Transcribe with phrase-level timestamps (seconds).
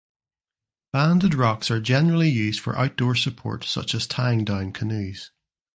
[0.91, 5.29] Banded rocks are generally used for outdoor support such as tying down canoes.